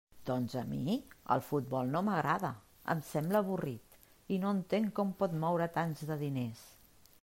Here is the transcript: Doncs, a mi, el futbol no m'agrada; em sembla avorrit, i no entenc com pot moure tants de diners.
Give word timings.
Doncs, 0.27 0.53
a 0.61 0.61
mi, 0.69 0.95
el 1.35 1.43
futbol 1.49 1.91
no 1.97 2.01
m'agrada; 2.07 2.51
em 2.95 3.05
sembla 3.11 3.43
avorrit, 3.45 4.01
i 4.37 4.43
no 4.47 4.57
entenc 4.61 4.93
com 5.01 5.17
pot 5.23 5.41
moure 5.45 5.71
tants 5.81 6.09
de 6.13 6.21
diners. 6.29 6.69